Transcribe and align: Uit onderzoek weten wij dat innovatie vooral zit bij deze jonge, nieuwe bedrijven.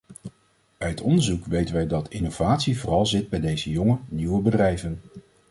Uit 0.77 1.01
onderzoek 1.01 1.45
weten 1.45 1.75
wij 1.75 1.87
dat 1.87 2.09
innovatie 2.09 2.79
vooral 2.79 3.05
zit 3.05 3.29
bij 3.29 3.39
deze 3.39 3.69
jonge, 3.69 3.97
nieuwe 4.09 4.41
bedrijven. 4.41 5.01